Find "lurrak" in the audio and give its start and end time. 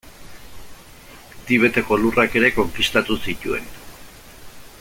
2.05-2.39